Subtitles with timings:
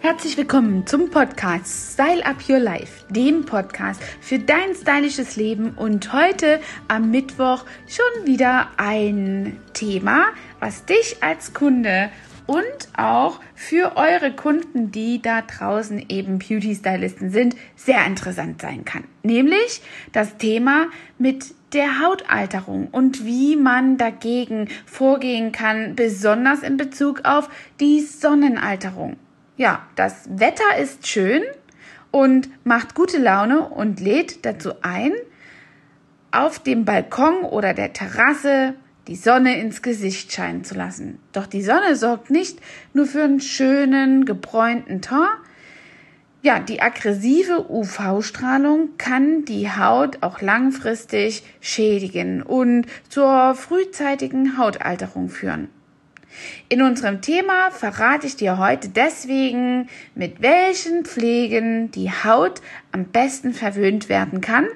[0.00, 6.12] Herzlich willkommen zum Podcast Style Up Your Life, dem Podcast für dein stylisches Leben und
[6.12, 10.26] heute am Mittwoch schon wieder ein Thema,
[10.60, 12.10] was dich als Kunde
[12.46, 12.62] und
[12.96, 19.02] auch für eure Kunden, die da draußen eben Beauty Stylisten sind, sehr interessant sein kann.
[19.24, 20.86] Nämlich das Thema
[21.18, 29.16] mit der Hautalterung und wie man dagegen vorgehen kann, besonders in Bezug auf die Sonnenalterung
[29.58, 31.42] ja, das Wetter ist schön
[32.10, 35.12] und macht gute Laune und lädt dazu ein,
[36.30, 38.74] auf dem Balkon oder der Terrasse
[39.08, 41.18] die Sonne ins Gesicht scheinen zu lassen.
[41.32, 42.60] Doch die Sonne sorgt nicht
[42.92, 45.26] nur für einen schönen, gebräunten Ton.
[46.42, 55.68] Ja, die aggressive UV-Strahlung kann die Haut auch langfristig schädigen und zur frühzeitigen Hautalterung führen.
[56.68, 62.60] In unserem Thema verrate ich dir heute deswegen, mit welchen Pflegen die Haut
[62.92, 64.66] am besten verwöhnt werden kann,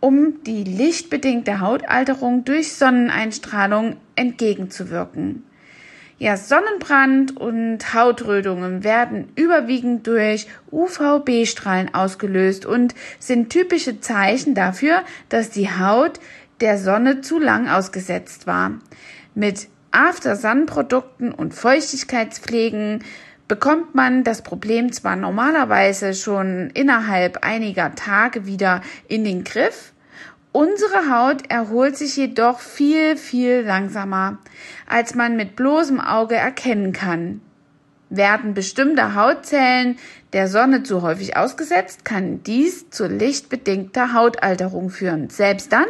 [0.00, 5.44] um die lichtbedingte Hautalterung durch Sonneneinstrahlung entgegenzuwirken.
[6.20, 15.48] Ja, Sonnenbrand und Hautrötungen werden überwiegend durch UVB-Strahlen ausgelöst und sind typische Zeichen dafür, dass
[15.48, 16.20] die Haut
[16.60, 18.72] der Sonne zu lang ausgesetzt war.
[19.34, 23.04] Mit After-Sun-Produkten und Feuchtigkeitspflegen
[23.48, 29.92] bekommt man das Problem zwar normalerweise schon innerhalb einiger Tage wieder in den Griff,
[30.52, 34.38] unsere Haut erholt sich jedoch viel, viel langsamer,
[34.86, 37.40] als man mit bloßem Auge erkennen kann.
[38.10, 39.96] Werden bestimmte Hautzellen
[40.32, 45.86] der Sonne zu häufig ausgesetzt, kann dies zu lichtbedingter Hautalterung führen, selbst dann,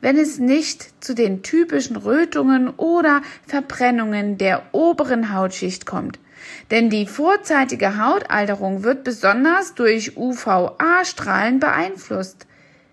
[0.00, 6.18] wenn es nicht zu den typischen Rötungen oder Verbrennungen der oberen Hautschicht kommt.
[6.72, 12.46] Denn die vorzeitige Hautalterung wird besonders durch UVA-Strahlen beeinflusst.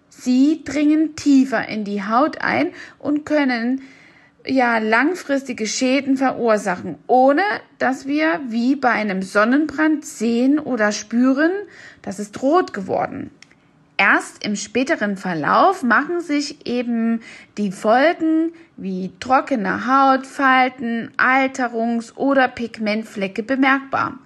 [0.09, 3.81] Sie dringen tiefer in die Haut ein und können
[4.47, 7.43] ja langfristige Schäden verursachen, ohne
[7.79, 11.51] dass wir wie bei einem Sonnenbrand sehen oder spüren,
[12.01, 13.31] dass es droht geworden.
[13.97, 17.21] Erst im späteren Verlauf machen sich eben
[17.57, 24.19] die Folgen wie trockene Haut, Falten, Alterungs- oder Pigmentflecke bemerkbar.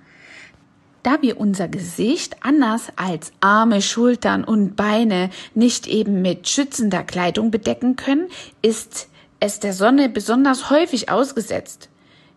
[1.04, 7.50] Da wir unser Gesicht anders als Arme, Schultern und Beine nicht eben mit schützender Kleidung
[7.50, 8.28] bedecken können,
[8.62, 9.08] ist
[9.42, 11.90] es der Sonne besonders häufig ausgesetzt.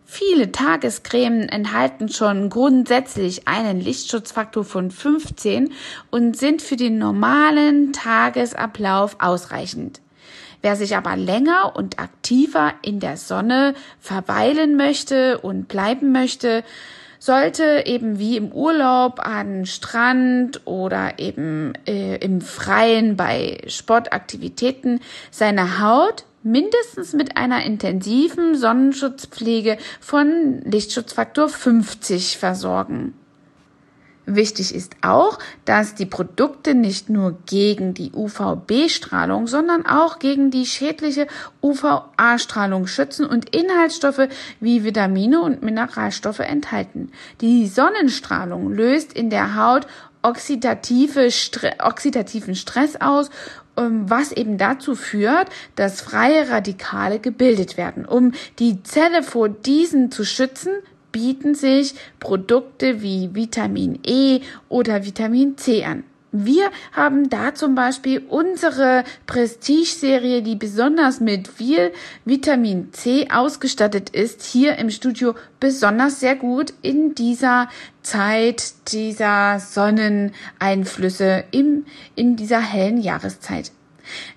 [0.05, 5.71] Viele Tagescremen enthalten schon grundsätzlich einen Lichtschutzfaktor von 15
[6.11, 10.01] und sind für den normalen Tagesablauf ausreichend.
[10.61, 16.63] Wer sich aber länger und aktiver in der Sonne verweilen möchte und bleiben möchte,
[17.19, 25.79] sollte eben wie im Urlaub an Strand oder eben äh, im Freien bei Sportaktivitäten seine
[25.79, 33.15] Haut mindestens mit einer intensiven Sonnenschutzpflege von Lichtschutzfaktor 50 versorgen.
[34.27, 40.65] Wichtig ist auch, dass die Produkte nicht nur gegen die UVB-Strahlung, sondern auch gegen die
[40.65, 41.27] schädliche
[41.61, 44.27] UVA-Strahlung schützen und Inhaltsstoffe
[44.59, 47.11] wie Vitamine und Mineralstoffe enthalten.
[47.41, 49.85] Die Sonnenstrahlung löst in der Haut
[50.23, 51.29] oxidative
[51.79, 53.29] oxidativen Stress aus
[53.75, 58.05] was eben dazu führt, dass freie Radikale gebildet werden.
[58.05, 60.73] Um die Zelle vor diesen zu schützen,
[61.11, 66.03] bieten sich Produkte wie Vitamin E oder Vitamin C an.
[66.37, 71.93] Wir haben da zum Beispiel unsere Prestige-Serie, die besonders mit viel
[72.25, 77.69] Vitamin C ausgestattet ist, hier im Studio besonders sehr gut in dieser
[78.01, 81.85] Zeit dieser Sonneneinflüsse im,
[82.15, 83.71] in dieser hellen Jahreszeit.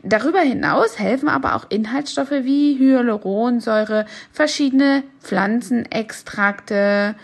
[0.04, 7.16] Darüber hinaus helfen aber auch Inhaltsstoffe wie Hyaluronsäure, verschiedene Pflanzenextrakte,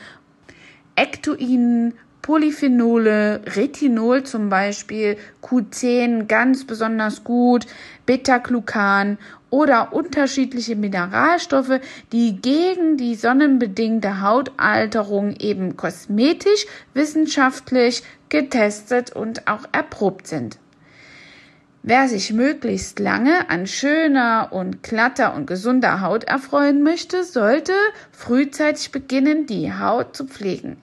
[0.97, 7.67] Ektoinen, Polyphenole, Retinol zum Beispiel, Q10 ganz besonders gut,
[8.07, 9.19] Beta-Glucan
[9.51, 11.81] oder unterschiedliche Mineralstoffe,
[12.13, 16.65] die gegen die sonnenbedingte Hautalterung eben kosmetisch,
[16.95, 20.57] wissenschaftlich getestet und auch erprobt sind.
[21.83, 27.75] Wer sich möglichst lange an schöner und glatter und gesunder Haut erfreuen möchte, sollte
[28.13, 30.79] frühzeitig beginnen, die Haut zu pflegen.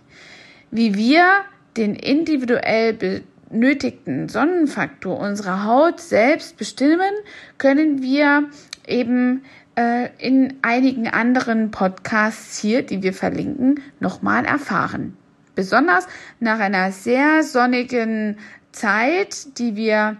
[0.71, 1.43] Wie wir
[1.77, 7.11] den individuell benötigten Sonnenfaktor unserer Haut selbst bestimmen,
[7.57, 8.49] können wir
[8.87, 9.43] eben
[9.75, 15.17] äh, in einigen anderen Podcasts hier, die wir verlinken, nochmal erfahren.
[15.55, 16.07] besonders
[16.39, 18.37] nach einer sehr sonnigen
[18.71, 20.17] Zeit, die wir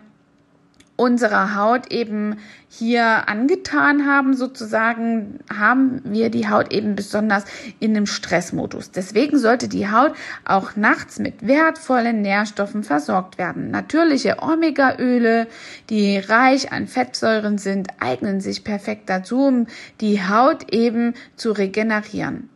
[1.02, 2.38] unserer Haut eben
[2.70, 7.44] hier angetan haben, sozusagen, haben wir die Haut eben besonders
[7.80, 8.92] in einem Stressmodus.
[8.92, 10.14] Deswegen sollte die Haut
[10.46, 13.72] auch nachts mit wertvollen Nährstoffen versorgt werden.
[13.72, 15.48] Natürliche Omega-Öle,
[15.90, 19.66] die reich an Fettsäuren sind, eignen sich perfekt dazu, um
[20.02, 22.48] die Haut eben zu regenerieren.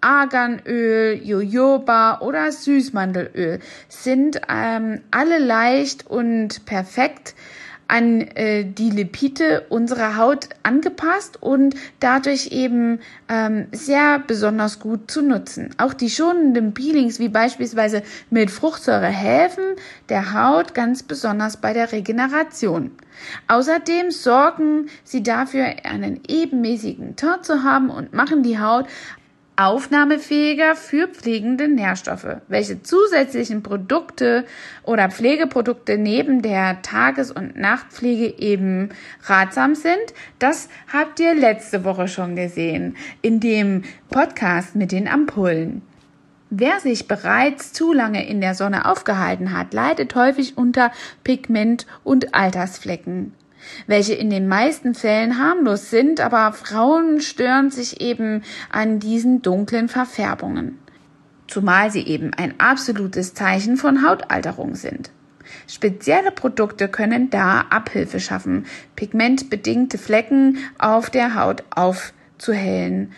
[0.00, 7.34] Arganöl, Jojoba oder Süßmandelöl sind ähm, alle leicht und perfekt
[7.90, 15.22] an äh, die Lipide unserer Haut angepasst und dadurch eben ähm, sehr besonders gut zu
[15.22, 15.74] nutzen.
[15.76, 19.64] Auch die schonenden Peelings wie beispielsweise mit Fruchtsäure helfen
[20.08, 22.92] der Haut ganz besonders bei der Regeneration.
[23.48, 28.86] Außerdem sorgen sie dafür, einen ebenmäßigen Teint zu haben und machen die Haut
[29.56, 32.36] aufnahmefähiger für pflegende Nährstoffe.
[32.48, 34.46] Welche zusätzlichen Produkte
[34.82, 38.90] oder Pflegeprodukte neben der Tages- und Nachtpflege eben
[39.24, 45.82] ratsam sind, das habt ihr letzte Woche schon gesehen in dem Podcast mit den Ampullen.
[46.52, 50.90] Wer sich bereits zu lange in der Sonne aufgehalten hat, leidet häufig unter
[51.22, 53.34] Pigment- und Altersflecken
[53.86, 59.88] welche in den meisten Fällen harmlos sind, aber Frauen stören sich eben an diesen dunklen
[59.88, 60.78] Verfärbungen,
[61.46, 65.10] zumal sie eben ein absolutes Zeichen von Hautalterung sind.
[65.66, 68.66] Spezielle Produkte können da Abhilfe schaffen,
[68.96, 73.12] pigmentbedingte Flecken auf der Haut aufzuhellen.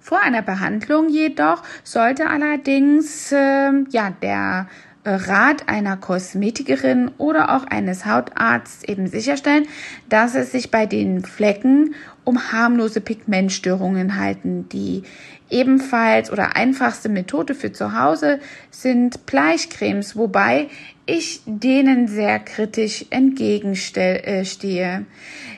[0.00, 4.66] Vor einer Behandlung jedoch sollte allerdings äh, ja der
[5.04, 9.66] Rat einer Kosmetikerin oder auch eines Hautarztes eben sicherstellen,
[10.08, 11.94] dass es sich bei den Flecken
[12.24, 14.68] um harmlose Pigmentstörungen halten.
[14.68, 15.04] Die
[15.48, 20.68] ebenfalls oder einfachste Methode für zu Hause sind Bleichcremes, wobei
[21.10, 24.22] ich denen sehr kritisch entgegenstehe.
[24.22, 25.04] Äh,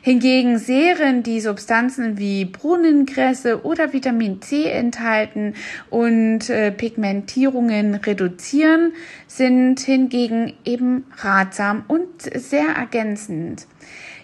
[0.05, 5.55] Hingegen Serien, die Substanzen wie Brunnenkresse oder Vitamin C enthalten
[5.91, 8.95] und äh, Pigmentierungen reduzieren,
[9.29, 13.67] sind hingegen eben ratsam und sehr ergänzend.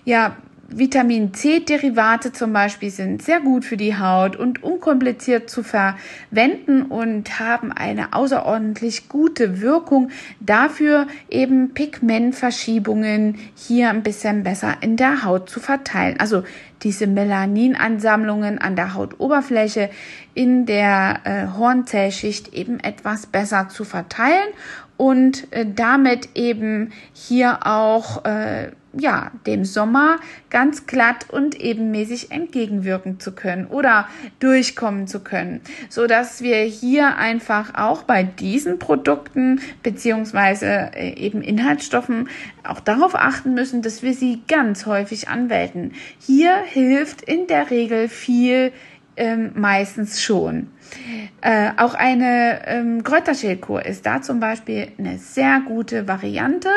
[0.05, 0.37] Ja,
[0.71, 7.41] Vitamin C-Derivate zum Beispiel sind sehr gut für die Haut und unkompliziert zu verwenden und
[7.41, 10.11] haben eine außerordentlich gute Wirkung
[10.41, 16.21] dafür, eben Pigmentverschiebungen hier ein bisschen besser in der Haut zu verteilen.
[16.21, 16.43] Also
[16.83, 19.89] diese Melaninansammlungen an der Hautoberfläche
[20.35, 24.49] in der äh, Hornzellschicht eben etwas besser zu verteilen
[24.99, 30.19] und äh, damit eben hier auch äh, ja, dem Sommer
[30.51, 34.09] ganz glatt und ebenmäßig entgegenwirken zu können oder
[34.41, 41.43] durchkommen zu können, so dass wir hier einfach auch bei diesen Produkten beziehungsweise äh, eben
[41.43, 42.29] Inhaltsstoffen
[42.65, 45.93] auch darauf achten müssen, dass wir sie ganz häufig anwenden.
[46.19, 48.73] Hier hilft in der Regel viel
[49.19, 50.69] ähm, meistens schon.
[51.41, 56.71] Äh, auch eine ähm, Kräuterschildkur ist da zum Beispiel eine sehr gute Variante.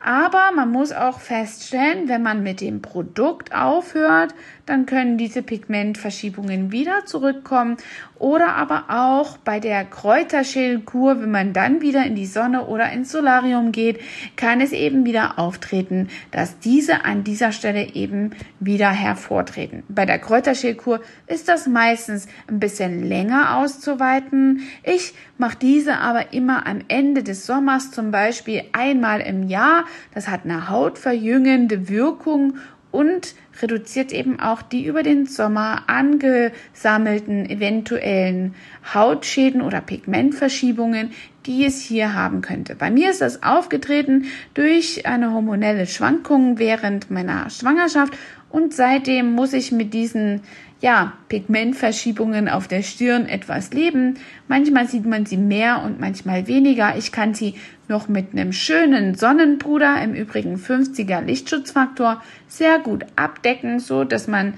[0.00, 4.34] Aber man muss auch feststellen, wenn man mit dem Produkt aufhört,
[4.66, 7.76] dann können diese Pigmentverschiebungen wieder zurückkommen
[8.18, 13.12] oder aber auch bei der Kräuterschälkur, wenn man dann wieder in die Sonne oder ins
[13.12, 14.00] Solarium geht,
[14.36, 19.82] kann es eben wieder auftreten, dass diese an dieser Stelle eben wieder hervortreten.
[19.88, 24.62] Bei der Kräuterschälkur ist das meistens ein bisschen länger auszuweiten.
[24.82, 29.84] Ich mache diese aber immer am Ende des Sommers zum Beispiel einmal im Jahr.
[30.14, 32.54] Das hat eine hautverjüngende Wirkung
[32.94, 38.54] und reduziert eben auch die über den Sommer angesammelten eventuellen
[38.94, 41.10] Hautschäden oder Pigmentverschiebungen,
[41.44, 42.76] die es hier haben könnte.
[42.76, 48.16] Bei mir ist das aufgetreten durch eine hormonelle Schwankung während meiner Schwangerschaft
[48.54, 50.42] und seitdem muss ich mit diesen
[50.80, 54.14] ja, Pigmentverschiebungen auf der Stirn etwas leben.
[54.46, 56.96] Manchmal sieht man sie mehr und manchmal weniger.
[56.96, 57.54] Ich kann sie
[57.88, 64.54] noch mit einem schönen Sonnenpuder, im Übrigen 50er Lichtschutzfaktor, sehr gut abdecken, so dass man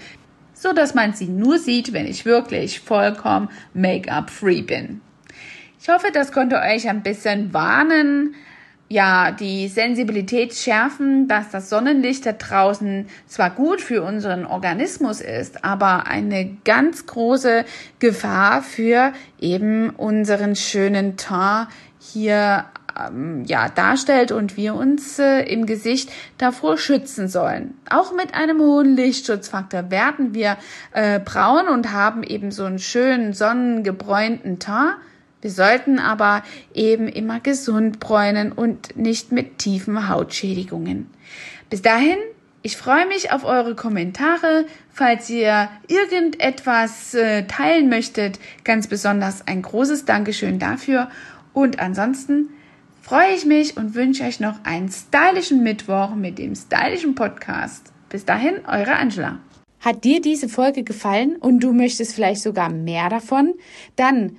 [0.52, 5.00] so dass man sie nur sieht, wenn ich wirklich vollkommen Make-up-free bin.
[5.80, 8.34] Ich hoffe, das konnte euch ein bisschen warnen,
[8.88, 15.64] ja, die Sensibilität schärfen, dass das Sonnenlicht da draußen zwar gut für unseren Organismus ist,
[15.64, 17.64] aber eine ganz große
[17.98, 22.66] Gefahr für eben unseren schönen Teint hier
[22.98, 27.74] ähm, ja, darstellt und wir uns äh, im Gesicht davor schützen sollen.
[27.90, 30.56] Auch mit einem hohen Lichtschutzfaktor werden wir
[30.92, 34.94] äh, braun und haben eben so einen schönen sonnengebräunten Teint.
[35.46, 36.42] Wir sollten aber
[36.74, 41.08] eben immer gesund bräunen und nicht mit tiefen Hautschädigungen.
[41.70, 42.16] Bis dahin,
[42.62, 44.66] ich freue mich auf eure Kommentare.
[44.90, 51.10] Falls ihr irgendetwas äh, teilen möchtet, ganz besonders ein großes Dankeschön dafür.
[51.52, 52.48] Und ansonsten
[53.00, 57.92] freue ich mich und wünsche euch noch einen stylischen Mittwoch mit dem stylischen Podcast.
[58.08, 59.38] Bis dahin, eure Angela.
[59.78, 63.54] Hat dir diese Folge gefallen und du möchtest vielleicht sogar mehr davon?
[63.94, 64.38] Dann